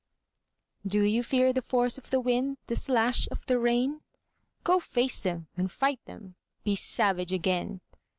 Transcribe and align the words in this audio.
DO 0.87 1.03
you 1.03 1.21
fear 1.21 1.53
the 1.53 1.61
force 1.61 1.95
of 1.99 2.09
the 2.09 2.19
wind, 2.19 2.57
The 2.65 2.75
slash 2.75 3.27
of 3.29 3.45
the 3.45 3.59
rain? 3.59 4.01
Go 4.63 4.79
face 4.79 5.19
them 5.21 5.47
and 5.55 5.71
fight 5.71 5.99
them, 6.05 6.33
Be 6.63 6.73
savage 6.73 7.31
again. 7.31 7.81